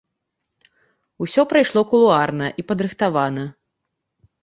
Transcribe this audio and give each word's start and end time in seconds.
Усё 1.27 1.45
прайшло 1.53 1.81
кулуарна 1.93 2.51
і 2.61 2.69
падрыхтавана. 2.71 3.49